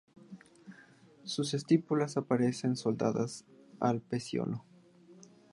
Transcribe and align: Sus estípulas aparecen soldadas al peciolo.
Sus 1.25 1.53
estípulas 1.53 2.17
aparecen 2.17 2.75
soldadas 2.75 3.45
al 3.79 4.01
peciolo. 4.01 4.65